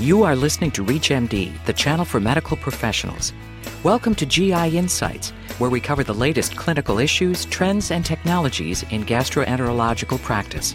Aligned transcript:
You 0.00 0.24
are 0.24 0.34
listening 0.34 0.70
to 0.72 0.84
ReachMD, 0.84 1.64
the 1.64 1.72
channel 1.72 2.04
for 2.04 2.18
medical 2.18 2.56
professionals. 2.56 3.32
Welcome 3.84 4.14
to 4.16 4.26
GI 4.26 4.76
Insights, 4.76 5.30
where 5.58 5.70
we 5.70 5.80
cover 5.80 6.02
the 6.02 6.14
latest 6.14 6.56
clinical 6.56 6.98
issues, 6.98 7.44
trends, 7.44 7.90
and 7.90 8.04
technologies 8.04 8.84
in 8.90 9.04
gastroenterological 9.04 10.20
practice. 10.22 10.74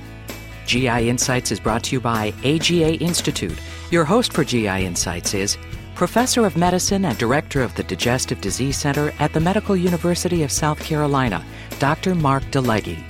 GI 0.66 1.10
Insights 1.10 1.52
is 1.52 1.60
brought 1.60 1.84
to 1.86 1.96
you 1.96 2.00
by 2.00 2.32
AGA 2.46 2.94
Institute. 3.00 3.58
Your 3.92 4.06
host 4.06 4.32
for 4.32 4.46
GI 4.46 4.86
Insights 4.86 5.34
is 5.34 5.58
Professor 5.96 6.46
of 6.46 6.56
Medicine 6.56 7.04
and 7.04 7.18
Director 7.18 7.64
of 7.64 7.74
the 7.76 7.84
Digestive 7.84 8.40
Disease 8.40 8.78
Center 8.78 9.12
at 9.20 9.34
the 9.34 9.40
Medical 9.40 9.76
University 9.76 10.44
of 10.44 10.52
South 10.52 10.80
Carolina, 10.80 11.44
Dr. 11.80 12.16
Mark 12.16 12.44
DeLegge. 12.52 13.04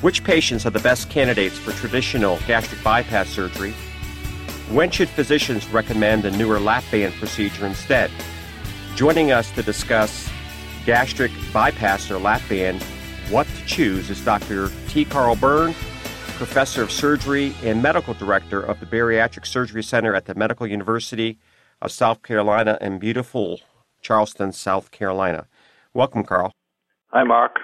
Which 0.00 0.24
patients 0.24 0.66
are 0.66 0.70
the 0.70 0.80
best 0.80 1.10
candidates 1.10 1.58
for 1.58 1.72
traditional 1.72 2.38
gastric 2.46 2.82
bypass 2.82 3.28
surgery? 3.28 3.74
When 4.70 4.90
should 4.90 5.10
physicians 5.10 5.68
recommend 5.68 6.24
a 6.24 6.30
newer 6.30 6.58
lap 6.58 6.84
band 6.90 7.12
procedure 7.14 7.66
instead? 7.66 8.10
Joining 8.96 9.30
us 9.30 9.50
to 9.52 9.62
discuss 9.62 10.30
gastric 10.86 11.30
bypass 11.52 12.10
or 12.10 12.18
lap 12.18 12.40
band, 12.48 12.82
what 13.28 13.46
to 13.46 13.66
choose 13.66 14.08
is 14.08 14.24
Dr. 14.24 14.70
T. 14.88 15.04
Carl 15.04 15.36
Byrne, 15.36 15.74
professor 16.36 16.82
of 16.82 16.90
surgery 16.90 17.54
and 17.62 17.82
medical 17.82 18.14
director 18.14 18.60
of 18.60 18.80
the 18.80 18.86
Bariatric 18.86 19.44
Surgery 19.46 19.82
Center 19.82 20.14
at 20.14 20.24
the 20.24 20.34
Medical 20.34 20.66
University 20.66 21.38
of 21.82 21.92
South 21.92 22.22
Carolina 22.22 22.78
in 22.80 22.98
beautiful 22.98 23.60
Charleston, 24.00 24.50
South 24.50 24.90
Carolina. 24.90 25.46
Welcome, 25.92 26.24
Carl. 26.24 26.52
Hi, 27.08 27.22
Mark. 27.22 27.58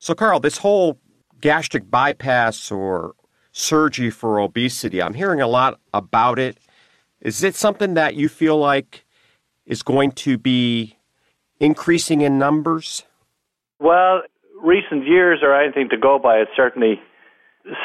So, 0.00 0.14
Carl, 0.14 0.40
this 0.40 0.58
whole 0.58 0.98
gastric 1.40 1.88
bypass 1.88 2.70
or 2.72 3.14
surgery 3.52 4.10
for 4.10 4.38
obesity. 4.38 5.02
I'm 5.02 5.14
hearing 5.14 5.40
a 5.40 5.46
lot 5.46 5.80
about 5.92 6.38
it. 6.38 6.58
Is 7.20 7.42
it 7.42 7.54
something 7.54 7.94
that 7.94 8.14
you 8.14 8.28
feel 8.28 8.56
like 8.56 9.04
is 9.66 9.82
going 9.82 10.12
to 10.12 10.38
be 10.38 10.96
increasing 11.58 12.22
in 12.22 12.38
numbers? 12.38 13.04
Well, 13.78 14.22
recent 14.62 15.06
years 15.06 15.40
or 15.42 15.54
anything 15.54 15.88
to 15.90 15.96
go 15.96 16.18
by, 16.18 16.36
it 16.36 16.48
certainly 16.56 17.00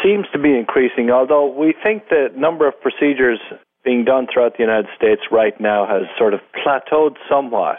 seems 0.04 0.26
to 0.32 0.40
be 0.40 0.58
increasing, 0.58 1.10
although 1.10 1.48
we 1.54 1.74
think 1.84 2.10
the 2.10 2.30
number 2.36 2.68
of 2.68 2.80
procedures 2.82 3.40
being 3.84 4.04
done 4.04 4.28
throughout 4.32 4.54
the 4.58 4.64
United 4.64 4.88
States 4.96 5.22
right 5.32 5.60
now 5.60 5.86
has 5.86 6.04
sort 6.18 6.34
of 6.34 6.40
plateaued 6.66 7.16
somewhat. 7.30 7.78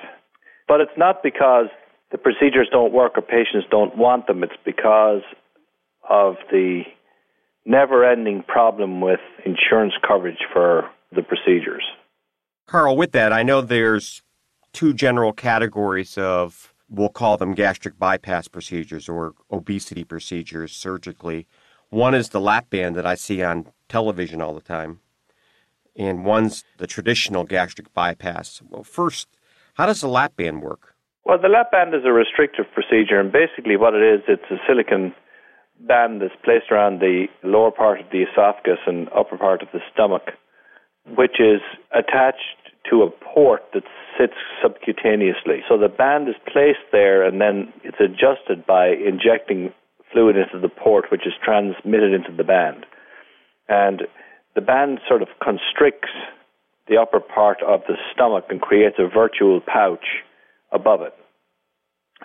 But 0.69 0.81
it's 0.81 0.97
not 0.97 1.23
because 1.23 1.67
the 2.13 2.19
procedures 2.19 2.69
don't 2.71 2.93
work 2.93 3.13
or 3.17 3.23
patients 3.23 3.67
don't 3.71 3.97
want 3.97 4.27
them, 4.27 4.43
it's 4.43 4.53
because 4.65 5.23
of 6.09 6.37
the 6.51 6.83
never 7.67 8.09
ending 8.09 8.43
problem 8.47 9.01
with 9.01 9.21
insurance 9.45 9.93
coverage 10.07 10.39
for 10.53 10.89
the 11.15 11.23
procedures. 11.23 11.85
Carl, 12.67 12.97
with 12.97 13.13
that, 13.13 13.33
I 13.33 13.43
know 13.43 13.61
there's 13.61 14.23
two 14.73 14.95
general 14.95 15.33
categories 15.33 16.17
of, 16.17 16.73
we'll 16.89 17.09
call 17.09 17.37
them 17.37 17.55
gastric 17.55 17.99
bypass 17.99 18.49
procedures 18.49 19.09
or 19.09 19.35
obesity 19.51 20.05
procedures 20.05 20.73
surgically. 20.73 21.47
One 21.91 22.15
is 22.15 22.31
the 22.31 22.41
lap 22.41 22.71
band 22.71 22.97
that 22.97 23.07
I 23.07 23.15
see 23.15 23.43
on 23.43 23.67
television 23.89 24.41
all 24.41 24.55
the 24.55 24.61
time, 24.61 25.01
and 25.95 26.25
one's 26.25 26.65
the 26.79 26.87
traditional 26.87 27.45
gastric 27.45 27.93
bypass. 27.95 28.61
Well, 28.69 28.83
first, 28.83 29.29
how 29.75 29.87
does 29.87 30.01
the 30.01 30.09
lap 30.09 30.37
band 30.37 30.63
work? 30.63 30.95
Well, 31.25 31.39
the 31.41 31.49
lap 31.49 31.73
band 31.73 31.95
is 31.95 32.03
a 32.05 32.13
restrictive 32.13 32.67
procedure, 32.73 33.19
and 33.19 33.33
basically 33.33 33.77
what 33.77 33.95
it 33.95 34.03
is, 34.03 34.23
it's 34.29 34.51
a 34.51 34.57
silicone 34.67 35.15
band 35.81 36.23
that's 36.23 36.35
placed 36.45 36.71
around 36.71 37.01
the 37.01 37.27
lower 37.43 37.71
part 37.71 38.01
of 38.01 38.07
the 38.11 38.23
esophagus 38.23 38.79
and 38.87 39.09
upper 39.17 39.37
part 39.37 39.63
of 39.63 39.69
the 39.73 39.81
stomach, 39.93 40.33
which 41.17 41.39
is 41.41 41.61
attached 41.93 42.73
to 42.91 43.03
a 43.03 43.11
port 43.11 43.63
that 43.75 43.83
sits 44.19 44.35
subcutaneously. 44.63 45.61
So 45.69 45.77
the 45.79 45.89
band 45.89 46.29
is 46.29 46.35
placed 46.51 46.87
there 46.93 47.25
and 47.25 47.41
then 47.41 47.73
it's 47.83 48.01
adjusted 48.01 48.67
by 48.67 48.89
injecting 48.89 49.73
fluid 50.13 50.37
into 50.37 50.59
the 50.61 50.69
port, 50.69 51.07
which 51.11 51.27
is 51.27 51.33
transmitted 51.45 52.13
into 52.15 52.33
the 52.37 52.45
band. 52.45 52.87
And 53.69 54.03
the 54.55 54.61
band 54.61 55.01
sort 55.09 55.23
of 55.23 55.29
constricts 55.43 56.11
the 56.89 56.97
upper 56.97 57.21
part 57.21 57.63
of 57.63 57.81
the 57.89 57.97
stomach 58.15 58.45
and 58.49 58.61
creates 58.61 58.97
a 58.99 59.09
virtual 59.09 59.61
pouch 59.61 60.23
above 60.73 61.03
it. 61.03 61.15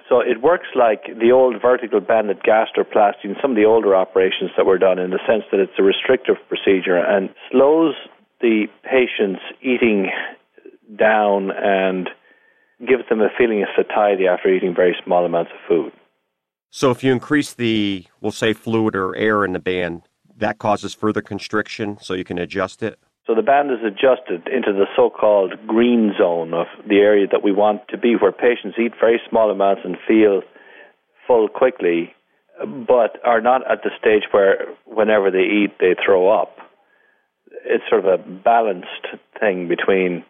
So 0.08 0.20
it 0.20 0.42
works 0.42 0.68
like 0.76 1.04
the 1.20 1.32
old 1.32 1.62
vertical 1.62 2.00
banded 2.00 2.44
gastroplasty 2.44 3.26
and 3.26 3.36
some 3.42 3.52
of 3.52 3.58
the 3.58 3.66
older 3.66 3.96
operations 3.96 4.52
that 4.58 4.66
were 4.66 4.78
done 4.78 5.00
in 5.00 5.12
the 5.12 5.20
sense 5.28 5.44
that 5.52 5.60
it's 5.60 5.74
a 5.78 5.84
restrictive 5.84 6.36
procedure 6.48 6.98
and 6.98 7.30
slows 7.52 7.96
the 8.40 8.68
patient's 8.84 9.42
eating 9.62 10.10
down 10.98 11.52
and 11.52 12.10
gives 12.88 13.08
them 13.10 13.22
a 13.22 13.30
feeling 13.38 13.64
of 13.64 13.70
satiety 13.76 14.28
after 14.28 14.54
eating 14.54 14.74
very 14.76 14.96
small 15.04 15.26
amounts 15.26 15.52
of 15.52 15.60
food. 15.68 15.92
So 16.70 16.90
if 16.90 17.04
you 17.04 17.12
increase 17.12 17.54
the, 17.54 18.06
we'll 18.22 18.32
say, 18.32 18.54
fluid 18.54 18.96
or 18.96 19.16
air 19.16 19.46
in 19.46 19.54
the 19.54 19.60
band, 19.60 20.04
that 20.38 20.58
causes 20.58 20.94
further 20.94 21.22
constriction 21.22 21.98
so 22.02 22.14
you 22.14 22.24
can 22.24 22.38
adjust 22.38 22.82
it? 22.82 22.98
So 23.28 23.36
the 23.36 23.44
band 23.44 23.70
is 23.70 23.78
adjusted 23.86 24.48
into 24.48 24.74
the 24.74 24.88
so-called 24.96 25.54
green 25.68 26.14
zone 26.18 26.54
of 26.54 26.66
the 26.88 26.98
area 26.98 27.28
that 27.32 27.44
we 27.44 27.52
want 27.52 27.88
to 27.90 27.98
be, 27.98 28.16
where 28.16 28.32
patients 28.32 28.78
eat 28.80 28.94
very 29.00 29.22
small 29.30 29.52
amounts 29.52 29.82
and 29.86 29.96
feel 30.08 30.42
full 31.28 31.48
quickly, 31.48 32.14
but 32.66 33.18
are 33.24 33.42
not 33.42 33.62
at 33.72 33.84
the 33.84 33.92
stage 34.00 34.24
where 34.32 34.66
whenever 34.86 35.30
they 35.30 35.46
eat 35.46 35.78
they 35.80 35.96
throw 36.04 36.30
up. 36.30 36.58
It's 37.64 37.84
sort 37.90 38.06
of 38.06 38.20
a 38.20 38.24
balanced 38.24 39.06
thing 39.40 39.68
between 39.68 40.26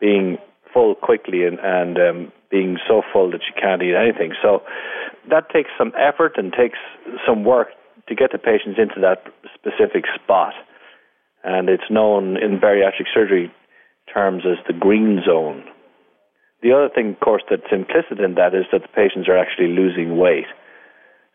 being 0.00 0.38
full 0.72 0.94
quickly 0.94 1.44
and, 1.44 1.58
and 1.62 1.98
um, 1.98 2.32
being 2.50 2.78
so 2.88 3.02
full 3.12 3.30
that 3.32 3.42
you 3.46 3.60
can't 3.60 3.82
eat 3.82 3.94
anything. 3.94 4.32
So 4.42 4.62
that 5.28 5.50
takes 5.50 5.70
some 5.76 5.92
effort 5.98 6.32
and 6.38 6.50
takes 6.52 6.78
some 7.26 7.44
work 7.44 7.68
to 8.08 8.14
get 8.14 8.32
the 8.32 8.38
patients 8.38 8.78
into 8.78 9.00
that 9.00 9.22
specific 9.54 10.04
spot 10.16 10.54
and 11.44 11.68
it's 11.68 11.90
known 11.90 12.36
in 12.36 12.60
bariatric 12.60 13.06
surgery 13.12 13.52
terms 14.12 14.42
as 14.46 14.58
the 14.66 14.78
green 14.78 15.20
zone. 15.26 15.64
The 16.62 16.72
other 16.72 16.88
thing, 16.94 17.10
of 17.10 17.20
course, 17.20 17.42
that's 17.50 17.72
implicit 17.72 18.20
in 18.20 18.34
that 18.36 18.54
is 18.54 18.66
that 18.72 18.82
the 18.82 18.88
patients 18.88 19.28
are 19.28 19.36
actually 19.36 19.68
losing 19.68 20.16
weight. 20.16 20.46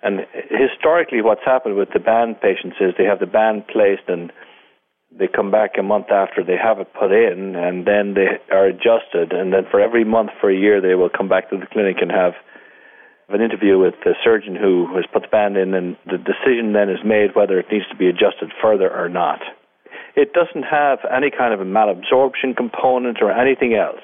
And 0.02 0.22
historically, 0.50 1.22
what's 1.22 1.44
happened 1.44 1.76
with 1.76 1.90
the 1.94 2.00
band 2.00 2.40
patients 2.40 2.78
is 2.80 2.94
they 2.98 3.04
have 3.04 3.20
the 3.20 3.26
band 3.26 3.68
placed 3.68 4.08
and 4.08 4.32
they 5.12 5.28
come 5.28 5.52
back 5.52 5.72
a 5.80 5.84
month 5.84 6.12
after 6.12 6.44
they 6.44 6.58
have 6.62 6.80
it 6.80 6.94
put 6.94 7.12
in, 7.12 7.56
and 7.56 7.88
then 7.88 8.14
they 8.14 8.40
are 8.54 8.68
adjusted. 8.68 9.32
And 9.32 9.54
then 9.54 9.64
for 9.72 9.80
every 9.80 10.04
month 10.04 10.32
for 10.40 10.52
a 10.52 10.56
year, 10.56 10.82
they 10.82 10.96
will 10.96 11.10
come 11.10 11.30
back 11.30 11.50
to 11.50 11.58
the 11.58 11.66
clinic 11.66 11.98
and 12.02 12.12
have 12.12 12.34
an 13.30 13.42
interview 13.42 13.80
with 13.80 13.96
the 14.04 14.16
surgeon 14.24 14.56
who 14.56 14.88
has 14.96 15.06
put 15.12 15.24
the 15.24 15.28
band 15.28 15.58
in, 15.58 15.74
and 15.74 15.98
the 16.06 16.18
decision 16.18 16.74
then 16.74 16.90
is 16.90 17.04
made 17.04 17.36
whether 17.36 17.60
it 17.60 17.68
needs 17.72 17.88
to 17.90 17.96
be 17.96 18.08
adjusted 18.08 18.52
further 18.62 18.90
or 18.90 19.10
not. 19.10 19.40
It 20.18 20.34
doesn't 20.34 20.64
have 20.64 20.98
any 21.16 21.30
kind 21.30 21.54
of 21.54 21.62
a 21.62 21.64
malabsorption 21.64 22.58
component 22.58 23.20
or 23.22 23.32
anything 23.32 23.76
else. 23.76 24.02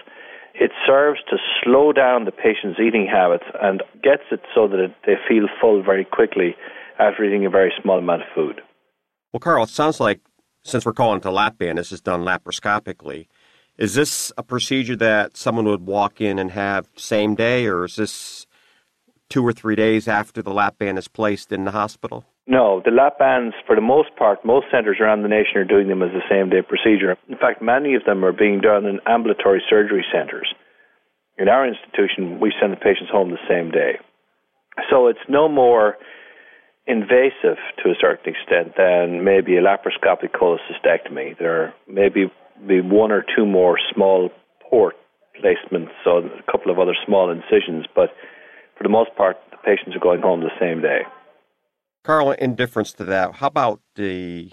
It 0.54 0.70
serves 0.86 1.20
to 1.32 1.38
slow 1.64 1.92
down 1.92 2.26
the 2.26 2.32
patient's 2.32 2.80
eating 2.80 3.08
habits 3.12 3.46
and 3.60 3.82
gets 4.04 4.22
it 4.32 4.42
so 4.54 4.68
that 4.68 4.80
it, 4.80 4.96
they 5.08 5.16
feel 5.28 5.48
full 5.60 5.82
very 5.82 6.06
quickly 6.06 6.56
after 7.00 7.24
eating 7.24 7.48
a 7.48 7.50
very 7.50 7.74
small 7.82 7.98
amount 7.98 8.22
of 8.22 8.28
food. 8.36 8.62
Well, 9.32 9.40
Carl, 9.40 9.64
it 9.64 9.70
sounds 9.70 10.00
like 10.00 10.22
since 10.64 10.86
we're 10.86 10.94
calling 10.94 11.18
it 11.18 11.26
a 11.26 11.32
lap 11.32 11.58
band, 11.58 11.80
this 11.80 11.92
is 11.92 12.00
done 12.00 12.24
laparoscopically. 12.24 13.28
Is 13.80 13.96
this 13.96 14.32
a 14.38 14.44
procedure 14.44 14.96
that 14.98 15.36
someone 15.36 15.66
would 15.66 15.88
walk 15.88 16.22
in 16.22 16.38
and 16.38 16.52
have 16.52 16.88
same 16.96 17.34
day, 17.34 17.66
or 17.66 17.86
is 17.86 17.96
this 17.96 18.46
two 19.32 19.44
or 19.44 19.52
three 19.52 19.76
days 19.76 20.08
after 20.08 20.44
the 20.44 20.54
lap 20.54 20.78
band 20.78 21.00
is 21.00 21.08
placed 21.08 21.52
in 21.52 21.66
the 21.66 21.72
hospital? 21.72 22.24
No, 22.46 22.82
the 22.84 22.92
lap 22.92 23.20
bands, 23.20 23.56
for 23.66 23.76
the 23.76 23.82
most 23.82 24.16
part, 24.18 24.44
most 24.44 24.68
centres 24.70 24.98
around 25.00 25.24
the 25.24 25.30
nation 25.30 25.58
are 25.58 25.64
doing 25.64 25.88
them 25.88 26.04
as 26.04 26.12
a 26.12 26.28
same 26.30 26.50
day 26.50 26.62
procedure. 26.62 27.16
In 27.30 27.38
fact, 27.38 27.62
many 27.62 27.96
of 27.96 28.04
them 28.04 28.26
are 28.26 28.34
being 28.34 28.60
done 28.60 28.86
in 28.86 29.00
ambulatory 29.08 29.64
surgery 29.70 30.04
centres. 30.12 30.54
In 31.38 31.48
our 31.48 31.66
institution, 31.66 32.40
we 32.42 32.54
send 32.60 32.74
the 32.74 32.78
patients 32.78 33.10
home 33.12 33.32
the 33.32 33.48
same 33.48 33.72
day. 33.72 33.98
So 34.90 35.08
it's 35.08 35.24
no 35.30 35.48
more 35.48 35.96
invasive 36.86 37.58
to 37.82 37.92
a 37.92 37.96
certain 38.00 38.36
extent 38.36 38.76
than 38.78 39.24
maybe 39.24 39.56
a 39.56 39.62
laparoscopic 39.62 40.32
cholecystectomy. 40.36 41.38
There 41.40 41.74
may 41.88 42.10
be, 42.10 42.28
one 42.60 43.12
or 43.12 43.24
two 43.36 43.46
more 43.46 43.80
small 43.94 44.30
port 44.70 44.96
placements, 45.42 45.92
so 46.04 46.18
a 46.18 46.52
couple 46.52 46.72
of 46.72 46.78
other 46.78 46.96
small 47.06 47.32
incisions, 47.32 47.86
but 47.96 48.10
for 48.78 48.84
the 48.84 48.90
most 48.90 49.16
part, 49.16 49.38
the 49.52 49.58
patients 49.58 49.96
are 49.96 50.00
going 50.00 50.22
home 50.22 50.42
the 50.42 50.52
same 50.60 50.82
day. 50.82 51.02
Carl, 52.04 52.32
in 52.32 52.56
difference 52.56 52.92
to 52.94 53.06
that, 53.06 53.36
how 53.36 53.48
about 53.48 53.80
the 53.96 54.52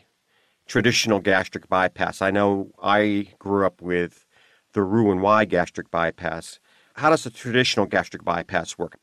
traditional 0.66 1.18
gastric 1.18 1.68
bypass? 1.68 2.22
I 2.22 2.30
know 2.30 2.70
I 2.80 3.34
grew 3.40 3.66
up 3.66 3.82
with 3.82 4.24
the 4.72 4.82
Roux-en-Y 4.82 5.46
gastric 5.46 5.90
bypass. 5.90 6.60
How 6.94 7.10
does 7.10 7.24
the 7.24 7.30
traditional 7.30 7.86
gastric 7.86 8.24
bypass 8.24 8.78
work? 8.78 8.98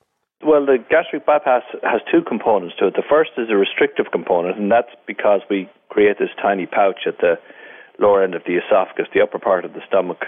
Well, 0.45 0.65
the 0.65 0.77
gastric 0.89 1.25
bypass 1.25 1.63
has 1.83 1.99
two 2.09 2.21
components 2.25 2.75
to 2.79 2.87
it. 2.87 2.93
The 2.95 3.03
first 3.09 3.31
is 3.37 3.49
a 3.49 3.57
restrictive 3.57 4.05
component, 4.13 4.57
and 4.57 4.71
that's 4.71 4.95
because 5.05 5.41
we 5.49 5.69
create 5.89 6.17
this 6.17 6.29
tiny 6.41 6.67
pouch 6.67 7.01
at 7.05 7.17
the 7.19 7.35
lower 7.99 8.23
end 8.23 8.33
of 8.33 8.43
the 8.45 8.55
esophagus, 8.55 9.07
the 9.13 9.21
upper 9.21 9.39
part 9.39 9.65
of 9.65 9.73
the 9.73 9.81
stomach, 9.87 10.23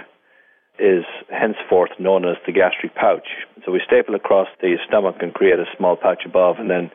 is 0.77 1.05
henceforth 1.29 1.91
known 1.99 2.25
as 2.25 2.35
the 2.45 2.51
gastric 2.51 2.95
pouch. 2.95 3.27
So 3.63 3.71
we 3.71 3.79
staple 3.85 4.15
across 4.15 4.47
the 4.59 4.75
stomach 4.87 5.17
and 5.21 5.33
create 5.33 5.59
a 5.59 5.65
small 5.77 5.95
pouch 5.95 6.23
above, 6.25 6.57
and 6.59 6.69
then 6.69 6.91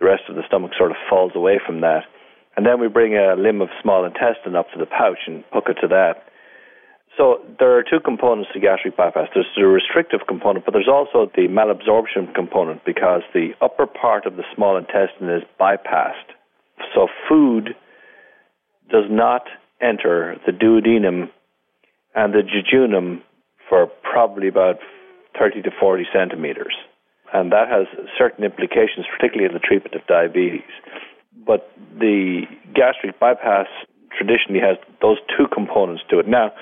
the 0.00 0.06
rest 0.06 0.22
of 0.28 0.34
the 0.34 0.42
stomach 0.46 0.72
sort 0.76 0.90
of 0.90 0.96
falls 1.08 1.32
away 1.34 1.60
from 1.64 1.82
that. 1.82 2.04
And 2.56 2.66
then 2.66 2.80
we 2.80 2.88
bring 2.88 3.16
a 3.16 3.36
limb 3.36 3.60
of 3.60 3.68
small 3.82 4.04
intestine 4.04 4.56
up 4.56 4.66
to 4.72 4.78
the 4.78 4.86
pouch 4.86 5.18
and 5.26 5.44
hook 5.52 5.64
it 5.68 5.78
to 5.82 5.88
that. 5.88 6.24
So 7.16 7.40
there 7.58 7.76
are 7.76 7.82
two 7.82 8.00
components 8.00 8.50
to 8.54 8.60
gastric 8.60 8.96
bypass. 8.96 9.28
There's 9.34 9.46
the 9.56 9.66
restrictive 9.66 10.20
component, 10.26 10.64
but 10.64 10.72
there's 10.72 10.88
also 10.88 11.30
the 11.34 11.48
malabsorption 11.48 12.34
component 12.34 12.84
because 12.84 13.22
the 13.34 13.50
upper 13.60 13.86
part 13.86 14.26
of 14.26 14.36
the 14.36 14.44
small 14.54 14.76
intestine 14.76 15.28
is 15.28 15.42
bypassed. 15.60 16.32
So 16.94 17.08
food 17.28 17.74
does 18.90 19.04
not 19.10 19.42
enter 19.80 20.36
the 20.46 20.52
duodenum 20.52 21.30
and 22.14 22.34
the 22.34 22.42
jejunum 22.42 23.22
for 23.68 23.86
probably 24.02 24.48
about 24.48 24.76
30 25.38 25.62
to 25.62 25.70
40 25.78 26.06
centimeters. 26.12 26.74
And 27.32 27.52
that 27.52 27.68
has 27.68 27.86
certain 28.18 28.44
implications, 28.44 29.06
particularly 29.06 29.46
in 29.46 29.54
the 29.54 29.62
treatment 29.62 29.94
of 29.94 30.06
diabetes. 30.06 30.68
But 31.46 31.70
the 31.98 32.42
gastric 32.74 33.18
bypass 33.18 33.66
traditionally 34.16 34.60
has 34.60 34.76
those 35.00 35.18
two 35.36 35.46
components 35.52 36.02
to 36.10 36.18
it. 36.18 36.26
Now, 36.26 36.52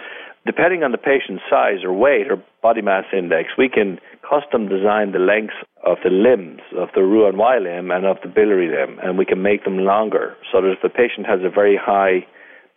depending 0.47 0.83
on 0.83 0.93
the 0.93 0.99
patient's 0.99 1.43
size 1.51 1.85
or 1.85 1.93
weight 1.93 2.31
or 2.31 2.43
body 2.63 2.83
mass 2.83 3.05
index, 3.13 3.51
we 3.57 3.69
can 3.69 3.99
custom 4.23 4.69
design 4.69 5.13
the 5.13 5.19
lengths 5.19 5.57
of 5.85 5.99
the 6.05 6.11
limbs, 6.11 6.61
of 6.77 6.89
the 6.95 7.03
Roux-en-Y 7.03 7.59
limb 7.59 7.91
and 7.91 8.05
of 8.05 8.19
the 8.23 8.29
biliary 8.29 8.69
limb, 8.69 8.99
and 9.03 9.17
we 9.17 9.25
can 9.25 9.43
make 9.43 9.65
them 9.65 9.79
longer. 9.79 10.37
So 10.53 10.61
that 10.61 10.73
if 10.73 10.83
the 10.83 10.89
patient 10.89 11.27
has 11.27 11.41
a 11.45 11.51
very 11.51 11.77
high 11.77 12.27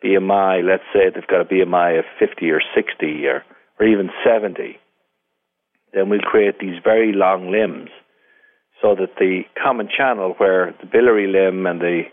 BMI, 0.03 0.63
let's 0.63 0.87
say 0.93 1.11
they've 1.13 1.27
got 1.27 1.41
a 1.41 1.45
BMI 1.45 1.99
of 1.99 2.05
50 2.19 2.49
or 2.49 2.61
60 2.75 3.25
or, 3.25 3.43
or 3.79 3.85
even 3.85 4.09
70, 4.25 4.77
then 5.93 6.09
we'll 6.09 6.19
create 6.19 6.59
these 6.59 6.81
very 6.83 7.13
long 7.13 7.51
limbs 7.51 7.89
so 8.81 8.95
that 8.95 9.15
the 9.19 9.43
common 9.61 9.87
channel 9.95 10.33
where 10.37 10.73
the 10.81 10.87
biliary 10.87 11.27
limb 11.27 11.65
and 11.67 11.79
the 11.79 12.03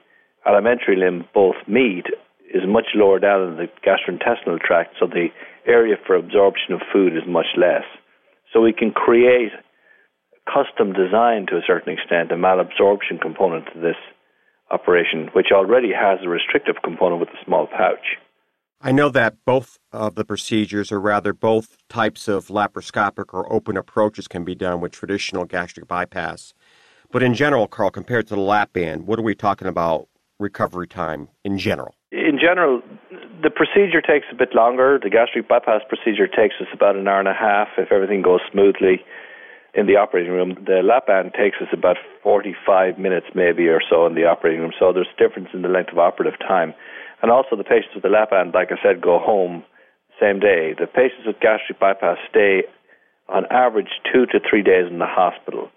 alimentary 0.47 0.97
limb 0.97 1.25
both 1.33 1.57
meet 1.67 2.07
is 2.53 2.63
much 2.67 2.87
lower 2.95 3.19
down 3.19 3.49
in 3.49 3.57
the 3.57 3.69
gastrointestinal 3.85 4.61
tract, 4.61 4.95
so 4.99 5.07
the 5.07 5.29
area 5.67 5.97
for 6.07 6.17
absorption 6.17 6.73
of 6.73 6.81
food 6.93 7.15
is 7.15 7.23
much 7.27 7.57
less. 7.57 7.85
So 8.53 8.61
we 8.61 8.73
can 8.73 8.91
create 8.91 9.53
custom 10.47 10.93
design 10.93 11.47
to 11.49 11.57
a 11.57 11.67
certain 11.67 11.93
extent, 11.93 12.33
a 12.33 12.37
malabsorption 12.37 13.21
component 13.21 13.67
to 13.75 13.81
this 13.81 14.01
operation, 14.71 15.29
which 15.35 15.49
already 15.53 15.93
has 15.93 16.21
a 16.25 16.29
restrictive 16.29 16.77
component 16.83 17.21
with 17.21 17.29
a 17.29 17.45
small 17.45 17.67
pouch. 17.67 18.17
I 18.81 18.93
know 18.93 19.09
that 19.09 19.45
both 19.45 19.81
of 19.93 20.15
the 20.15 20.25
procedures, 20.25 20.93
or 20.93 21.01
rather 21.01 21.33
both 21.33 21.77
types 21.89 22.29
of 22.29 22.47
laparoscopic 22.47 23.35
or 23.35 23.53
open 23.53 23.77
approaches, 23.77 24.29
can 24.29 24.45
be 24.45 24.55
done 24.55 24.81
with 24.81 24.93
traditional 24.93 25.45
gastric 25.45 25.89
bypass. 25.89 26.55
But 27.11 27.25
in 27.25 27.35
general, 27.35 27.67
Carl, 27.67 27.91
compared 27.91 28.29
to 28.29 28.37
the 28.37 28.41
lap 28.41 28.73
band, 28.73 29.09
what 29.09 29.19
are 29.19 29.23
we 29.23 29.35
talking 29.35 29.67
about 29.67 30.07
recovery 30.39 30.87
time 30.87 31.29
in 31.45 31.59
general? 31.59 31.97
In 32.13 32.39
general, 32.41 32.81
the 33.43 33.51
procedure 33.51 34.01
takes 34.01 34.27
a 34.31 34.37
bit 34.37 34.55
longer. 34.55 35.01
The 35.03 35.11
gastric 35.11 35.49
bypass 35.49 35.83
procedure 35.89 36.29
takes 36.29 36.55
us 36.61 36.69
about 36.73 36.95
an 36.95 37.09
hour 37.09 37.19
and 37.19 37.29
a 37.29 37.35
half 37.35 37.69
if 37.79 37.91
everything 37.91 38.23
goes 38.23 38.41
smoothly 38.53 39.05
in 39.75 39.87
the 39.87 39.97
operating 39.97 40.33
room. 40.33 40.55
The 40.67 40.83
lap 40.85 41.09
band 41.09 41.33
takes 41.35 41.57
us 41.61 41.69
about 41.73 41.97
45 42.23 42.99
minutes, 42.99 43.27
maybe 43.35 43.67
or 43.67 43.81
so, 43.91 44.07
in 44.07 44.15
the 44.15 44.25
operating 44.25 44.61
room. 44.61 44.73
So 44.79 44.93
there's 44.93 45.09
a 45.13 45.21
difference 45.21 45.49
in 45.53 45.63
the 45.63 45.69
length 45.69 45.91
of 45.91 45.99
operative 45.99 46.39
time. 46.39 46.75
And 47.23 47.31
also, 47.31 47.56
the 47.56 47.65
patients 47.65 47.94
with 47.94 48.03
the 48.03 48.09
lap 48.09 48.31
band, 48.31 48.55
like 48.55 48.70
I 48.70 48.81
said, 48.82 49.00
go 49.03 49.19
home 49.19 49.65
same 50.20 50.41
day. 50.41 50.75
The 50.79 50.87
patients 50.87 51.26
with 51.26 51.41
gastric 51.41 51.79
bypass 51.79 52.19
stay 52.29 52.62
on 53.29 53.47
average 53.50 54.00
two 54.12 54.26
to 54.26 54.41
three 54.41 54.62
days 54.62 54.91
in 54.91 54.99
the 54.99 55.06
hospital. 55.06 55.70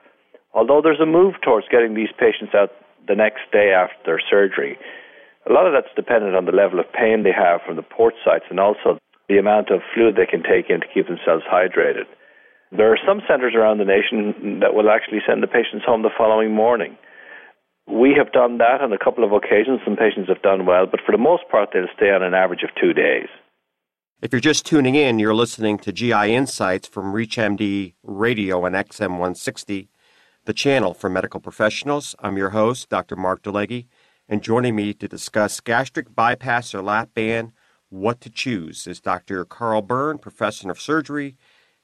Although 0.53 0.81
there's 0.83 0.99
a 0.99 1.05
move 1.05 1.35
towards 1.43 1.67
getting 1.69 1.93
these 1.93 2.11
patients 2.17 2.53
out 2.53 2.71
the 3.07 3.15
next 3.15 3.49
day 3.51 3.71
after 3.71 3.97
their 4.05 4.21
surgery, 4.21 4.77
a 5.49 5.53
lot 5.53 5.65
of 5.65 5.73
that's 5.73 5.93
dependent 5.95 6.35
on 6.35 6.45
the 6.45 6.51
level 6.51 6.79
of 6.79 6.91
pain 6.93 7.23
they 7.23 7.33
have 7.33 7.61
from 7.65 7.75
the 7.75 7.85
port 7.85 8.13
sites 8.23 8.45
and 8.49 8.59
also 8.59 8.99
the 9.27 9.37
amount 9.37 9.69
of 9.69 9.81
fluid 9.93 10.15
they 10.15 10.25
can 10.25 10.43
take 10.43 10.69
in 10.69 10.81
to 10.81 10.87
keep 10.93 11.07
themselves 11.07 11.43
hydrated. 11.49 12.05
There 12.71 12.91
are 12.91 12.99
some 13.05 13.21
centers 13.27 13.53
around 13.55 13.79
the 13.79 13.85
nation 13.85 14.59
that 14.59 14.73
will 14.73 14.89
actually 14.89 15.19
send 15.27 15.43
the 15.43 15.47
patients 15.47 15.83
home 15.85 16.03
the 16.03 16.13
following 16.15 16.53
morning. 16.53 16.97
We 17.87 18.13
have 18.17 18.31
done 18.31 18.57
that 18.59 18.81
on 18.81 18.93
a 18.93 18.97
couple 18.97 19.23
of 19.23 19.31
occasions. 19.31 19.81
Some 19.83 19.95
patients 19.95 20.29
have 20.29 20.41
done 20.41 20.65
well, 20.65 20.85
but 20.85 21.01
for 21.05 21.11
the 21.11 21.17
most 21.17 21.43
part, 21.49 21.69
they'll 21.73 21.87
stay 21.95 22.11
on 22.11 22.23
an 22.23 22.33
average 22.33 22.63
of 22.63 22.69
two 22.79 22.93
days. 22.93 23.27
If 24.21 24.31
you're 24.31 24.39
just 24.39 24.65
tuning 24.65 24.95
in, 24.95 25.17
you're 25.17 25.33
listening 25.33 25.79
to 25.79 25.91
GI 25.91 26.35
Insights 26.35 26.87
from 26.87 27.11
ReachMD 27.11 27.95
Radio 28.03 28.65
and 28.65 28.75
XM160, 28.75 29.87
the 30.45 30.53
channel 30.53 30.93
for 30.93 31.09
medical 31.09 31.39
professionals. 31.39 32.15
I'm 32.19 32.37
your 32.37 32.51
host, 32.51 32.89
Dr. 32.89 33.15
Mark 33.15 33.41
DeLegge, 33.41 33.87
and 34.29 34.43
joining 34.43 34.75
me 34.75 34.93
to 34.93 35.07
discuss 35.07 35.59
gastric 35.59 36.13
bypass 36.15 36.75
or 36.75 36.83
lap 36.83 37.09
band, 37.15 37.51
what 37.89 38.21
to 38.21 38.29
choose, 38.29 38.85
is 38.85 39.01
Dr. 39.01 39.43
Carl 39.43 39.81
Byrne, 39.81 40.19
professor 40.19 40.69
of 40.69 40.79
surgery 40.79 41.35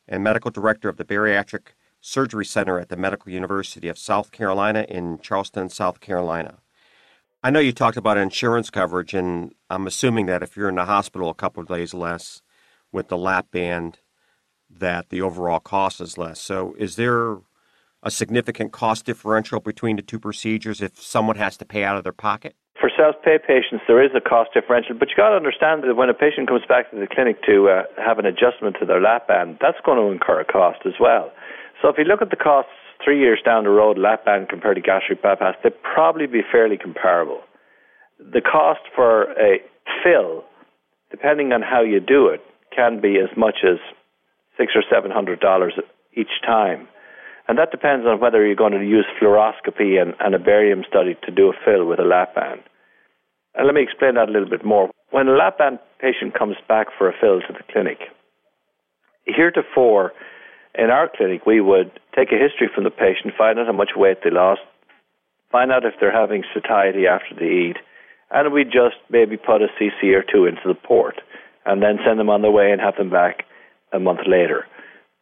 and 0.08 0.24
medical 0.24 0.52
director 0.52 0.90
of 0.90 0.98
the 0.98 1.06
Bariatric 1.06 1.74
Surgery 2.08 2.46
Center 2.46 2.80
at 2.80 2.88
the 2.88 2.96
Medical 2.96 3.34
University 3.34 3.90
of 3.90 3.98
South 3.98 4.32
Carolina 4.32 4.86
in 4.88 5.20
Charleston, 5.20 5.68
South 5.68 6.00
Carolina. 6.00 6.60
I 7.44 7.50
know 7.50 7.60
you 7.60 7.74
talked 7.74 7.98
about 7.98 8.18
insurance 8.18 8.70
coverage, 8.70 9.14
and 9.14 9.54
I'm 9.70 9.86
assuming 9.86 10.26
that 10.28 10.42
if 10.42 10.56
you're 10.56 10.70
in 10.70 10.76
the 10.76 10.86
hospital 10.86 11.30
a 11.30 11.34
couple 11.34 11.62
of 11.62 11.68
days 11.68 11.94
less 11.94 12.42
with 12.94 13.10
the 13.10 13.18
lap 13.18 13.48
band, 13.52 14.00
that 14.70 15.10
the 15.10 15.22
overall 15.22 15.60
cost 15.60 16.00
is 16.00 16.18
less. 16.18 16.40
So, 16.40 16.76
is 16.80 16.96
there 16.96 17.40
a 18.02 18.10
significant 18.10 18.72
cost 18.72 19.06
differential 19.06 19.60
between 19.60 19.98
the 19.98 20.02
two 20.02 20.20
procedures 20.20 20.82
if 20.82 21.02
someone 21.02 21.36
has 21.36 21.58
to 21.58 21.66
pay 21.66 21.84
out 21.84 21.98
of 21.98 22.06
their 22.06 22.14
pocket? 22.14 22.56
For 22.80 22.90
self-pay 22.96 23.40
patients, 23.46 23.84
there 23.86 24.02
is 24.02 24.12
a 24.16 24.22
cost 24.22 24.52
differential, 24.54 24.96
but 24.98 25.10
you 25.10 25.16
got 25.18 25.32
to 25.32 25.36
understand 25.36 25.84
that 25.84 25.96
when 25.96 26.10
a 26.10 26.14
patient 26.14 26.48
comes 26.48 26.64
back 26.70 26.90
to 26.92 26.98
the 26.98 27.08
clinic 27.08 27.44
to 27.44 27.68
uh, 27.68 27.84
have 28.02 28.18
an 28.18 28.26
adjustment 28.26 28.78
to 28.80 28.86
their 28.86 29.02
lap 29.02 29.28
band, 29.28 29.58
that's 29.60 29.78
going 29.86 29.98
to 29.98 30.10
incur 30.10 30.40
a 30.40 30.46
cost 30.46 30.80
as 30.86 30.94
well. 31.02 31.34
So 31.82 31.90
if 31.90 31.96
you 31.98 32.06
look 32.06 32.22
at 32.22 32.30
the 32.30 32.36
costs 32.36 32.72
three 33.04 33.20
years 33.20 33.40
down 33.46 33.64
the 33.64 33.70
road, 33.70 33.98
lap 33.98 34.26
band 34.26 34.50
compared 34.50 34.76
to 34.76 34.82
gastric 34.82 35.22
bypass, 35.22 35.56
they'd 35.64 35.82
probably 35.84 36.28
be 36.28 36.42
fairly 36.52 36.78
comparable. 36.78 37.42
The 38.20 38.42
cost 38.42 38.82
for 38.96 39.32
a 39.34 39.60
fill, 40.04 40.44
depending 41.12 41.54
on 41.54 41.62
how 41.62 41.84
you 41.84 42.00
do 42.00 42.28
it, 42.28 42.42
can 42.76 43.00
be 43.00 43.18
as 43.18 43.36
much 43.38 43.58
as 43.64 43.78
six 44.58 44.74
or 44.76 44.84
seven 44.92 45.12
hundred 45.12 45.40
dollars 45.40 45.74
each 46.16 46.42
time. 46.46 46.88
And 47.48 47.58
that 47.58 47.72
depends 47.72 48.06
on 48.06 48.20
whether 48.20 48.46
you're 48.46 48.56
going 48.56 48.74
to 48.74 48.86
use 48.86 49.06
fluoroscopy 49.22 50.02
and, 50.02 50.14
and 50.20 50.36
a 50.36 50.40
barium 50.40 50.84
study 50.88 51.16
to 51.24 51.32
do 51.32 51.48
a 51.50 51.54
fill 51.64 51.86
with 51.86 52.00
a 52.00 52.04
lap 52.04 52.36
band. 52.36 52.62
And 53.56 53.66
let 53.66 53.74
me 53.74 53.82
explain 53.84 54.16
that 54.16 54.28
a 54.28 54.32
little 54.32 54.50
bit 54.50 54.66
more. 54.66 54.90
When 55.12 55.28
a 55.28 55.32
lap 55.32 55.60
band 55.60 55.80
patient 56.00 56.38
comes 56.38 56.58
back 56.68 56.88
for 56.98 57.08
a 57.08 57.14
fill 57.20 57.40
to 57.42 57.54
the 57.54 57.64
clinic, 57.72 58.00
heretofore 59.26 60.12
in 60.78 60.90
our 60.90 61.10
clinic 61.14 61.46
we 61.46 61.62
would 61.62 61.92
take 62.16 62.32
a 62.32 62.38
history 62.38 62.70
from 62.74 62.84
the 62.84 62.92
patient, 62.92 63.34
find 63.38 63.60
out 63.60 63.68
how 63.68 63.74
much 63.74 63.92
weight 63.96 64.20
they 64.24 64.30
lost, 64.30 64.62
find 65.52 65.72
out 65.72 65.86
if 65.86 65.94
they're 66.00 66.12
having 66.12 66.44
satiety 66.54 67.08
after 67.08 67.36
they 67.36 67.70
eat, 67.70 67.78
and 68.32 68.54
we 68.54 68.64
just 68.64 68.98
maybe 69.10 69.38
put 69.38 69.62
a 69.62 69.68
cc 69.80 70.14
or 70.14 70.24
two 70.24 70.46
into 70.46 70.68
the 70.68 70.76
port 70.76 71.16
and 71.66 71.82
then 71.82 71.98
send 72.06 72.20
them 72.20 72.30
on 72.30 72.42
their 72.42 72.52
way 72.52 72.72
and 72.72 72.82
have 72.82 72.96
them 72.96 73.10
back 73.10 73.44
a 73.94 74.00
month 74.00 74.20
later. 74.28 74.66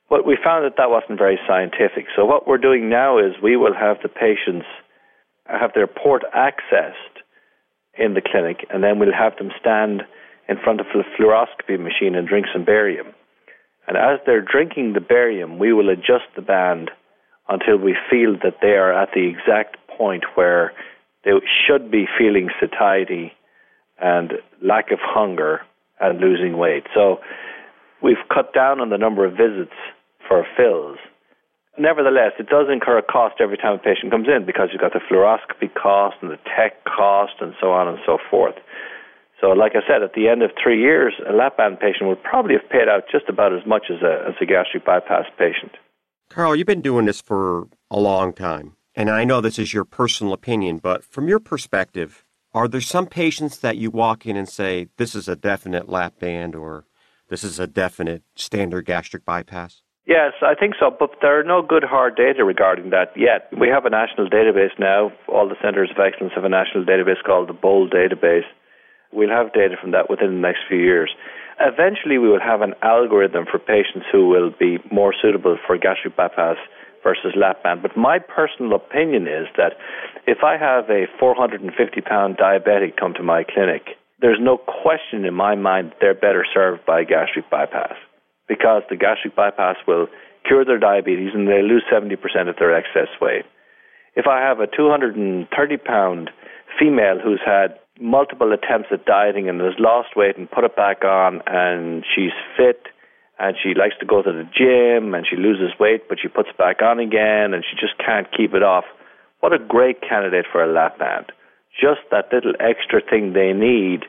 But 0.10 0.26
we 0.26 0.38
found 0.44 0.66
that 0.66 0.78
that 0.78 0.90
wasn't 0.90 1.18
very 1.18 1.40
scientific. 1.48 2.06
So 2.16 2.26
what 2.26 2.48
we're 2.48 2.60
doing 2.60 2.90
now 2.90 3.18
is 3.18 3.34
we 3.42 3.58
will 3.58 3.74
have 3.74 3.98
the 4.04 4.10
patients 4.10 4.66
have 5.46 5.72
their 5.74 5.88
port 5.88 6.24
accessed 6.36 7.22
in 7.98 8.14
the 8.14 8.22
clinic, 8.22 8.66
and 8.70 8.84
then 8.84 9.00
we'll 9.00 9.14
have 9.14 9.38
them 9.38 9.52
stand 9.60 10.04
in 10.48 10.58
front 10.64 10.80
of 10.80 10.88
a 10.94 11.04
fluoroscopy 11.16 11.80
machine 11.80 12.16
and 12.16 12.28
drink 12.28 12.46
some 12.54 12.66
barium. 12.66 13.08
And 13.88 13.98
as 13.98 14.20
they're 14.26 14.42
drinking 14.42 14.94
the 14.94 15.02
barium, 15.02 15.60
we 15.60 15.74
will 15.74 15.90
adjust 15.90 16.26
the 16.36 16.42
band 16.42 16.92
until 17.48 17.78
we 17.78 17.96
feel 18.10 18.34
that 18.44 18.58
they 18.62 18.74
are 18.74 18.92
at 18.92 19.10
the 19.14 19.28
exact 19.28 19.78
point 19.98 20.24
where 20.36 20.74
they 21.24 21.32
should 21.68 21.92
be 21.92 22.06
feeling 22.18 22.50
satiety 22.60 23.34
and 24.00 24.34
lack 24.62 24.92
of 24.92 25.00
hunger 25.02 25.62
and 26.00 26.20
losing 26.20 26.58
weight. 26.58 26.84
So 26.94 27.20
we've 28.02 28.24
cut 28.34 28.54
down 28.54 28.80
on 28.80 28.90
the 28.90 28.98
number 28.98 29.26
of 29.26 29.34
visits 29.34 29.76
for 30.28 30.46
fills. 30.58 30.98
Nevertheless, 31.78 32.32
it 32.40 32.48
does 32.48 32.68
incur 32.72 32.98
a 32.98 33.04
cost 33.04 33.36
every 33.40 33.58
time 33.58 33.74
a 33.74 33.78
patient 33.78 34.12
comes 34.12 34.28
in 34.28 34.46
because 34.46 34.70
you've 34.72 34.82
got 34.82 34.94
the 34.94 35.02
fluoroscopy 35.12 35.74
cost 35.74 36.16
and 36.22 36.32
the 36.32 36.40
tech 36.56 36.84
cost 36.86 37.34
and 37.42 37.54
so 37.60 37.72
on 37.72 37.88
and 37.88 38.00
so 38.06 38.18
forth. 38.30 38.56
So, 39.42 39.48
like 39.48 39.74
I 39.76 39.86
said, 39.88 40.02
at 40.02 40.14
the 40.14 40.30
end 40.30 40.42
of 40.44 40.52
three 40.62 40.80
years, 40.80 41.14
a 41.30 41.34
lap 41.34 41.58
band 41.58 41.80
patient 41.80 42.08
would 42.10 42.24
probably 42.24 42.54
have 42.54 42.70
paid 42.70 42.88
out 42.90 43.04
just 43.12 43.28
about 43.28 43.54
as 43.54 43.66
much 43.66 43.88
as 43.90 44.02
a, 44.02 44.30
as 44.30 44.36
a 44.42 44.46
gastric 44.46 44.86
bypass 44.86 45.26
patient. 45.38 45.74
Carl, 46.30 46.56
you've 46.56 46.66
been 46.66 46.82
doing 46.82 47.06
this 47.06 47.22
for 47.22 47.68
a 47.92 48.00
long 48.00 48.34
time, 48.34 48.76
and 48.96 49.10
I 49.10 49.26
know 49.26 49.42
this 49.42 49.60
is 49.60 49.74
your 49.74 49.86
personal 49.86 50.34
opinion, 50.34 50.78
but 50.78 51.04
from 51.04 51.28
your 51.28 51.40
perspective, 51.40 52.24
Are 52.56 52.70
there 52.70 52.80
some 52.80 53.08
patients 53.08 53.58
that 53.60 53.76
you 53.76 53.92
walk 53.92 54.26
in 54.26 54.38
and 54.38 54.48
say, 54.48 54.88
this 54.96 55.14
is 55.14 55.28
a 55.28 55.36
definite 55.36 55.90
lap 55.90 56.20
band 56.20 56.56
or 56.56 56.86
this 57.28 57.44
is 57.44 57.60
a 57.60 57.68
definite 57.68 58.24
standard 58.38 58.86
gastric 58.86 59.26
bypass? 59.26 59.82
Yes, 60.08 60.32
I 60.42 60.56
think 60.56 60.76
so, 60.80 60.90
but 60.98 61.10
there 61.22 61.38
are 61.38 61.44
no 61.44 61.62
good 61.62 61.84
hard 61.84 62.16
data 62.16 62.46
regarding 62.46 62.92
that 62.92 63.12
yet. 63.18 63.50
We 63.60 63.68
have 63.68 63.86
a 63.86 63.90
national 63.90 64.30
database 64.30 64.80
now. 64.80 65.12
All 65.28 65.50
the 65.50 65.58
centers 65.62 65.92
of 65.92 66.00
excellence 66.00 66.32
have 66.34 66.46
a 66.46 66.50
national 66.50 66.86
database 66.86 67.22
called 67.26 67.50
the 67.50 67.54
BOLD 67.54 67.92
database. 67.92 68.48
We'll 69.16 69.30
have 69.30 69.54
data 69.54 69.76
from 69.80 69.92
that 69.92 70.10
within 70.10 70.36
the 70.36 70.42
next 70.44 70.68
few 70.68 70.78
years. 70.78 71.10
Eventually, 71.60 72.18
we 72.18 72.28
will 72.28 72.44
have 72.44 72.62
an 72.62 72.76
algorithm 72.84 73.46
for 73.50 73.60
patients 73.60 74.06
who 74.12 74.28
will 74.28 74.52
be 74.52 74.78
more 74.92 75.14
suitable 75.22 75.58
for 75.66 75.78
gastric 75.78 76.18
bypass 76.18 76.58
versus 77.02 77.32
lap 77.38 77.64
band. 77.64 77.82
But 77.82 77.96
my 77.96 78.20
personal 78.20 78.76
opinion 78.76 79.24
is 79.24 79.48
that 79.56 79.80
if 80.28 80.40
I 80.44 80.58
have 80.58 80.90
a 80.90 81.06
450 81.18 82.02
pound 82.02 82.38
diabetic 82.38 82.98
come 82.98 83.14
to 83.14 83.24
my 83.24 83.46
clinic, 83.46 83.96
there's 84.20 84.40
no 84.42 84.58
question 84.58 85.24
in 85.24 85.34
my 85.34 85.56
mind 85.56 85.94
they're 86.02 86.14
better 86.14 86.46
served 86.54 86.86
by 86.86 87.04
gastric 87.04 87.50
bypass 87.50 87.96
because 88.50 88.84
the 88.90 88.98
gastric 88.98 89.36
bypass 89.36 89.78
will 89.88 90.08
cure 90.48 90.66
their 90.66 90.80
diabetes 90.80 91.32
and 91.34 91.48
they 91.48 91.62
lose 91.62 91.84
70% 91.92 92.14
of 92.50 92.56
their 92.58 92.76
excess 92.76 93.10
weight. 93.22 93.46
If 94.16 94.28
I 94.28 94.42
have 94.42 94.60
a 94.60 94.68
230 94.68 95.78
pound 95.78 96.32
female 96.80 97.20
who's 97.24 97.42
had 97.46 97.80
multiple 98.00 98.52
attempts 98.54 98.90
at 98.92 99.06
dieting 99.06 99.48
and 99.50 99.62
has 99.62 99.74
lost 99.80 100.10
weight 100.16 100.38
and 100.38 100.50
put 100.50 100.64
it 100.64 100.76
back 100.76 101.04
on 101.04 101.42
and 101.48 102.04
she's 102.04 102.36
fit 102.58 102.88
and 103.40 103.56
she 103.62 103.74
likes 103.74 103.96
to 104.00 104.06
go 104.06 104.22
to 104.22 104.32
the 104.32 104.48
gym 104.52 105.14
and 105.14 105.26
she 105.30 105.36
loses 105.36 105.72
weight 105.80 106.08
but 106.10 106.18
she 106.22 106.28
puts 106.28 106.50
it 106.50 106.58
back 106.58 106.82
on 106.82 107.00
again 107.00 107.54
and 107.54 107.64
she 107.64 107.76
just 107.80 107.98
can't 107.98 108.28
keep 108.36 108.54
it 108.54 108.64
off, 108.64 108.86
what 109.40 109.54
a 109.54 109.60
great 109.60 110.02
candidate 110.02 110.46
for 110.52 110.64
a 110.64 110.72
lap 110.72 111.00
band. 111.00 111.32
Just 111.80 112.02
that 112.12 112.32
little 112.32 112.54
extra 112.60 113.02
thing 113.02 113.34
they 113.34 113.52
need 113.54 114.06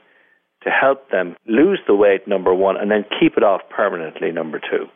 to 0.62 0.70
help 0.70 1.10
them 1.10 1.36
lose 1.46 1.80
the 1.86 1.94
weight, 1.94 2.26
number 2.26 2.54
one, 2.54 2.76
and 2.76 2.90
then 2.90 3.04
keep 3.20 3.36
it 3.36 3.42
off 3.42 3.60
permanently, 3.70 4.32
number 4.32 4.58
two. 4.58 4.86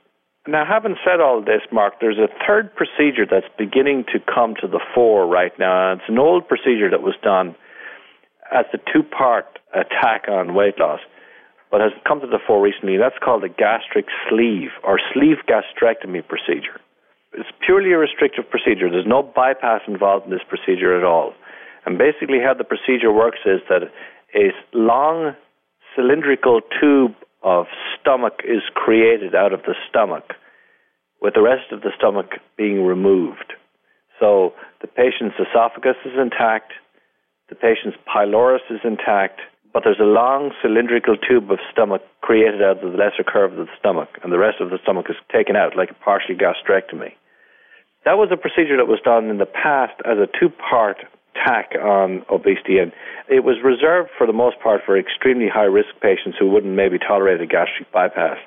Now, 0.47 0.65
having 0.67 0.97
said 1.05 1.21
all 1.21 1.41
this, 1.43 1.63
Mark, 1.71 1.95
there's 2.01 2.19
a 2.19 2.29
third 2.47 2.75
procedure 2.75 3.27
that's 3.31 3.47
beginning 3.59 4.05
to 4.13 4.19
come 4.19 4.55
to 4.61 4.67
the 4.67 4.81
fore 4.95 5.27
right 5.27 5.53
now. 5.59 5.93
and 5.93 6.01
It's 6.01 6.09
an 6.09 6.19
old 6.19 6.49
procedure 6.49 6.91
that 6.91 7.03
was 7.03 7.15
done 7.23 7.55
as 8.53 8.67
the 8.73 8.79
two 8.93 9.03
part 9.03 9.59
attack 9.75 10.29
on 10.29 10.55
weight 10.55 10.79
loss, 10.79 11.01
but 11.71 11.81
has 11.81 11.93
come 12.07 12.21
to 12.21 12.27
the 12.27 12.41
fore 12.45 12.63
recently. 12.63 12.97
That's 12.97 13.19
called 13.23 13.45
a 13.45 13.49
gastric 13.49 14.07
sleeve 14.29 14.71
or 14.83 14.99
sleeve 15.15 15.39
gastrectomy 15.49 16.27
procedure. 16.27 16.81
It's 17.33 17.49
purely 17.65 17.93
a 17.93 17.99
restrictive 17.99 18.51
procedure. 18.51 18.91
There's 18.91 19.07
no 19.07 19.23
bypass 19.23 19.83
involved 19.87 20.27
in 20.27 20.33
this 20.33 20.43
procedure 20.49 20.99
at 20.99 21.05
all. 21.05 21.33
And 21.87 21.97
basically, 21.97 22.39
how 22.45 22.55
the 22.55 22.65
procedure 22.65 23.13
works 23.13 23.39
is 23.47 23.61
that 23.69 23.83
a 24.35 24.51
long 24.73 25.35
cylindrical 25.95 26.61
tube 26.81 27.15
of 27.43 27.67
stomach 28.01 28.41
is 28.45 28.63
created 28.75 29.35
out 29.35 29.53
of 29.53 29.63
the 29.63 29.75
stomach, 29.89 30.35
with 31.23 31.35
the 31.35 31.43
rest 31.43 31.73
of 31.73 31.83
the 31.83 31.91
stomach 31.97 32.33
being 32.57 32.85
removed. 32.85 33.55
So 34.19 34.53
the 34.83 34.87
patient's 34.87 35.37
esophagus 35.39 35.97
is 36.05 36.13
intact, 36.21 36.73
the 37.51 37.57
patient's 37.57 37.99
pylorus 38.07 38.63
is 38.71 38.81
intact, 38.85 39.41
but 39.75 39.83
there's 39.85 40.01
a 40.01 40.07
long 40.07 40.53
cylindrical 40.63 41.17
tube 41.17 41.51
of 41.51 41.59
stomach 41.71 42.03
created 42.23 42.63
out 42.63 42.83
of 42.83 42.93
the 42.93 42.97
lesser 42.97 43.27
curve 43.27 43.59
of 43.59 43.67
the 43.67 43.77
stomach, 43.79 44.09
and 44.23 44.33
the 44.33 44.39
rest 44.39 44.61
of 44.61 44.71
the 44.71 44.79
stomach 44.83 45.07
is 45.11 45.17
taken 45.35 45.57
out 45.57 45.77
like 45.77 45.91
a 45.91 45.95
partial 45.95 46.35
gastrectomy. 46.35 47.13
That 48.05 48.17
was 48.17 48.31
a 48.33 48.39
procedure 48.39 48.79
that 48.79 48.89
was 48.89 49.03
done 49.05 49.29
in 49.29 49.39
the 49.39 49.51
past 49.51 49.99
as 50.07 50.17
a 50.17 50.31
two 50.39 50.49
part 50.49 50.99
tack 51.35 51.75
on 51.75 52.25
obesity, 52.31 52.79
and 52.79 52.93
it 53.29 53.43
was 53.43 53.59
reserved 53.63 54.11
for 54.17 54.27
the 54.27 54.33
most 54.33 54.59
part 54.63 54.81
for 54.87 54.99
extremely 54.99 55.49
high 55.49 55.69
risk 55.69 55.91
patients 56.01 56.39
who 56.39 56.49
wouldn't 56.49 56.75
maybe 56.75 56.99
tolerate 56.99 57.41
a 57.41 57.47
gastric 57.47 57.91
bypass. 57.93 58.39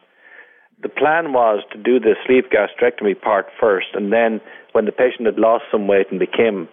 The 0.82 0.90
plan 0.90 1.32
was 1.32 1.64
to 1.72 1.78
do 1.78 2.00
the 2.00 2.16
sleeve 2.26 2.46
gastrectomy 2.52 3.20
part 3.20 3.48
first, 3.60 3.88
and 3.94 4.12
then 4.12 4.42
when 4.74 4.86
the 4.86 4.92
patient 4.92 5.28
had 5.28 5.40
lost 5.40 5.64
some 5.72 5.88
weight 5.88 6.08
and 6.12 6.20
became 6.20 6.68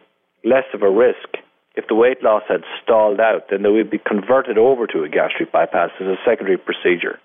less 0.45 0.67
of 0.75 0.83
a 0.83 0.91
risk, 0.91 1.39
if 1.77 1.87
the 1.89 1.95
weight 1.95 2.23
loss 2.23 2.43
had 2.49 2.63
stalled 2.83 3.21
out, 3.21 3.47
then 3.51 3.63
they 3.63 3.71
would 3.71 3.91
be 3.91 3.99
converted 3.99 4.59
over 4.59 4.87
to 4.89 5.05
a 5.05 5.09
gastric 5.09 5.53
bypass 5.53 5.91
as 6.01 6.07
a 6.07 6.17
secondary 6.25 6.59
procedure. 6.59 7.19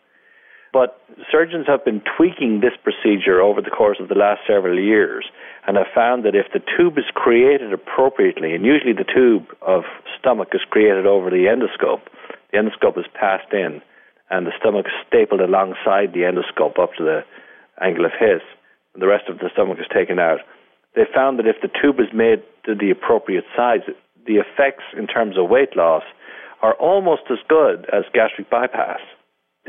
But 0.71 0.99
surgeons 1.31 1.67
have 1.67 1.85
been 1.85 2.01
tweaking 2.17 2.59
this 2.59 2.75
procedure 2.83 3.39
over 3.39 3.61
the 3.61 3.71
course 3.71 3.97
of 4.01 4.09
the 4.09 4.15
last 4.19 4.41
several 4.45 4.77
years 4.77 5.25
and 5.65 5.77
have 5.77 5.87
found 5.95 6.25
that 6.25 6.35
if 6.35 6.51
the 6.51 6.59
tube 6.75 6.97
is 6.97 7.05
created 7.13 7.71
appropriately, 7.71 8.53
and 8.53 8.65
usually 8.65 8.91
the 8.91 9.07
tube 9.07 9.47
of 9.61 9.83
stomach 10.19 10.49
is 10.53 10.61
created 10.69 11.07
over 11.07 11.29
the 11.29 11.47
endoscope, 11.47 12.03
the 12.51 12.57
endoscope 12.59 12.99
is 12.99 13.05
passed 13.17 13.51
in, 13.53 13.81
and 14.29 14.45
the 14.45 14.51
stomach 14.59 14.85
is 14.85 15.07
stapled 15.07 15.41
alongside 15.41 16.11
the 16.11 16.27
endoscope 16.27 16.77
up 16.77 16.93
to 16.97 17.03
the 17.03 17.23
angle 17.81 18.05
of 18.05 18.11
His, 18.19 18.41
and 18.93 19.01
the 19.01 19.07
rest 19.07 19.29
of 19.29 19.39
the 19.39 19.49
stomach 19.53 19.79
is 19.79 19.87
taken 19.93 20.19
out. 20.19 20.39
They 20.93 21.03
found 21.13 21.39
that 21.39 21.47
if 21.47 21.55
the 21.61 21.71
tube 21.81 21.99
is 21.99 22.11
made 22.13 22.43
to 22.65 22.75
the 22.75 22.91
appropriate 22.91 23.45
size, 23.55 23.87
the 24.25 24.35
effects 24.35 24.83
in 24.97 25.07
terms 25.07 25.37
of 25.37 25.49
weight 25.49 25.75
loss 25.75 26.03
are 26.61 26.73
almost 26.75 27.23
as 27.29 27.37
good 27.47 27.85
as 27.93 28.03
gastric 28.13 28.49
bypass. 28.49 28.99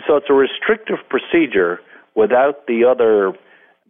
So 0.06 0.16
it's 0.16 0.26
a 0.30 0.34
restrictive 0.34 0.98
procedure 1.08 1.80
without 2.14 2.66
the 2.66 2.84
other 2.84 3.36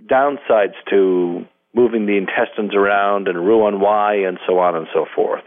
downsides 0.06 0.74
to 0.90 1.44
moving 1.74 2.06
the 2.06 2.16
intestines 2.16 2.74
around 2.74 3.28
and 3.28 3.46
Roux-en-Y 3.46 4.14
and 4.26 4.38
so 4.46 4.58
on 4.58 4.76
and 4.76 4.86
so 4.94 5.06
forth. 5.14 5.44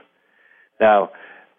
Now, 0.79 1.11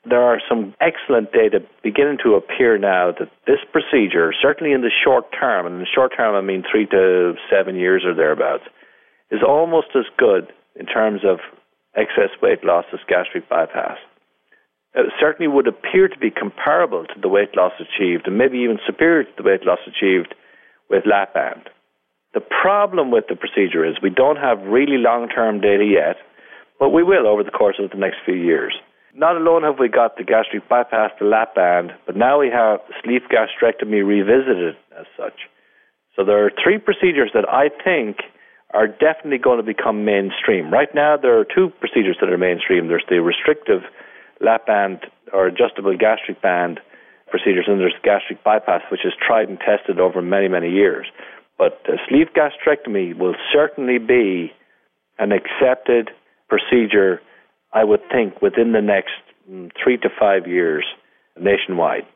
there 0.08 0.22
are 0.22 0.40
some 0.48 0.74
excellent 0.80 1.32
data 1.32 1.60
beginning 1.82 2.18
to 2.24 2.34
appear 2.34 2.78
now 2.78 3.12
that 3.18 3.28
this 3.46 3.58
procedure, 3.70 4.32
certainly 4.40 4.72
in 4.72 4.80
the 4.80 4.90
short 5.04 5.26
term, 5.38 5.66
and 5.66 5.74
in 5.76 5.80
the 5.80 5.94
short 5.94 6.12
term 6.16 6.34
I 6.34 6.40
mean 6.40 6.64
three 6.70 6.86
to 6.86 7.34
seven 7.50 7.76
years 7.76 8.02
or 8.06 8.14
thereabouts, 8.14 8.64
is 9.30 9.40
almost 9.46 9.88
as 9.94 10.04
good 10.16 10.48
in 10.74 10.86
terms 10.86 11.20
of 11.24 11.38
excess 11.96 12.30
weight 12.42 12.64
loss 12.64 12.84
as 12.92 13.00
gastric 13.08 13.48
bypass 13.48 13.98
uh, 14.96 15.02
certainly 15.20 15.48
would 15.48 15.68
appear 15.68 16.08
to 16.08 16.18
be 16.18 16.30
comparable 16.30 17.04
to 17.06 17.20
the 17.20 17.28
weight 17.28 17.56
loss 17.56 17.72
achieved, 17.78 18.26
and 18.26 18.36
maybe 18.38 18.58
even 18.58 18.78
superior 18.86 19.24
to 19.24 19.30
the 19.36 19.42
weight 19.42 19.64
loss 19.64 19.78
achieved 19.86 20.34
with 20.88 21.06
lap 21.06 21.34
band. 21.34 21.70
The 22.34 22.40
problem 22.40 23.10
with 23.10 23.24
the 23.28 23.36
procedure 23.36 23.84
is 23.84 23.96
we 24.02 24.10
don't 24.10 24.36
have 24.36 24.58
really 24.62 24.98
long 24.98 25.28
term 25.28 25.60
data 25.60 25.84
yet, 25.84 26.16
but 26.78 26.90
we 26.90 27.02
will 27.02 27.26
over 27.26 27.42
the 27.42 27.50
course 27.50 27.76
of 27.78 27.90
the 27.90 27.96
next 27.96 28.18
few 28.24 28.34
years. 28.34 28.74
Not 29.14 29.36
alone 29.36 29.64
have 29.64 29.78
we 29.78 29.88
got 29.88 30.16
the 30.16 30.22
gastric 30.22 30.68
bypass, 30.68 31.10
the 31.18 31.26
lap 31.26 31.54
band, 31.54 31.92
but 32.06 32.16
now 32.16 32.38
we 32.38 32.48
have 32.48 32.80
sleeve 33.02 33.22
gastrectomy 33.30 34.06
revisited 34.06 34.76
as 34.98 35.06
such. 35.16 35.50
So 36.14 36.24
there 36.24 36.44
are 36.44 36.52
three 36.62 36.78
procedures 36.78 37.30
that 37.34 37.48
I 37.48 37.70
think 37.82 38.18
are 38.72 38.86
definitely 38.86 39.38
going 39.38 39.58
to 39.58 39.64
become 39.64 40.04
mainstream. 40.04 40.72
Right 40.72 40.94
now, 40.94 41.16
there 41.16 41.38
are 41.38 41.44
two 41.44 41.72
procedures 41.80 42.16
that 42.20 42.30
are 42.30 42.38
mainstream. 42.38 42.88
There's 42.88 43.04
the 43.08 43.20
restrictive 43.20 43.82
lap 44.40 44.66
band 44.66 45.06
or 45.32 45.46
adjustable 45.46 45.96
gastric 45.96 46.40
band 46.40 46.80
procedures, 47.28 47.66
and 47.68 47.80
there's 47.80 47.94
gastric 48.02 48.42
bypass, 48.44 48.82
which 48.90 49.04
is 49.04 49.12
tried 49.24 49.48
and 49.48 49.58
tested 49.58 50.00
over 50.00 50.22
many, 50.22 50.48
many 50.48 50.70
years. 50.70 51.06
But 51.58 51.80
uh, 51.88 51.92
sleeve 52.08 52.28
gastrectomy 52.34 53.16
will 53.16 53.34
certainly 53.52 53.98
be 53.98 54.52
an 55.18 55.32
accepted 55.32 56.10
procedure, 56.48 57.20
I 57.72 57.84
would 57.84 58.00
think, 58.10 58.40
within 58.40 58.72
the 58.72 58.80
next 58.80 59.12
mm, 59.50 59.70
three 59.82 59.98
to 59.98 60.08
five 60.18 60.46
years 60.46 60.84
nationwide. 61.38 62.06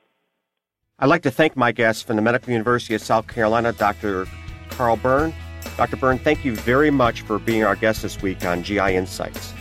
I'd 0.99 1.07
like 1.07 1.23
to 1.23 1.31
thank 1.31 1.57
my 1.57 1.73
guest 1.73 2.07
from 2.07 2.17
the 2.17 2.23
Medical 2.23 2.53
University 2.53 2.95
of 2.95 3.03
South 3.03 3.27
Carolina, 3.27 3.73
Dr. 3.73 4.27
Carl 4.71 4.97
Byrne. 4.97 5.35
Dr. 5.77 5.97
Byrne, 5.97 6.19
thank 6.19 6.45
you 6.45 6.55
very 6.55 6.91
much 6.91 7.23
for 7.23 7.39
being 7.39 7.65
our 7.65 7.77
guest 7.77 8.03
this 8.03 8.23
week 8.23 8.45
on 8.45 8.63
GI 8.63 8.95
Insights. 8.95 9.53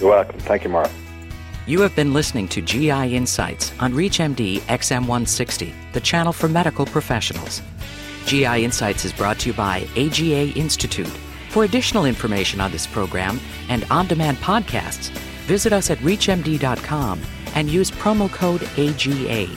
You're 0.00 0.10
welcome. 0.10 0.38
Thank 0.40 0.64
you, 0.64 0.70
Mark. 0.70 0.90
You 1.66 1.80
have 1.82 1.94
been 1.94 2.12
listening 2.12 2.48
to 2.48 2.60
GI 2.60 3.14
Insights 3.14 3.72
on 3.80 3.92
ReachMD 3.92 4.60
XM160, 4.60 5.72
the 5.92 6.00
channel 6.00 6.32
for 6.32 6.48
medical 6.48 6.84
professionals. 6.84 7.62
GI 8.26 8.64
Insights 8.64 9.04
is 9.04 9.12
brought 9.12 9.38
to 9.40 9.50
you 9.50 9.54
by 9.54 9.86
AGA 9.96 10.52
Institute. 10.58 11.10
For 11.50 11.64
additional 11.64 12.04
information 12.04 12.60
on 12.60 12.70
this 12.70 12.86
program 12.86 13.40
and 13.68 13.84
on 13.90 14.06
demand 14.06 14.38
podcasts, 14.38 15.10
visit 15.46 15.72
us 15.72 15.90
at 15.90 15.98
ReachMD.com 15.98 17.20
and 17.54 17.68
use 17.68 17.90
promo 17.90 18.30
code 18.30 18.62
AGA 18.78 19.48